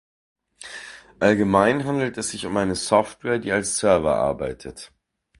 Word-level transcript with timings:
Allgemein 1.19 1.85
handelt 1.85 2.17
es 2.17 2.31
sich 2.31 2.47
um 2.47 2.57
eine 2.57 2.73
Software, 2.73 3.37
die 3.37 3.51
als 3.51 3.77
Server 3.77 4.15
arbeitet. 4.15 4.91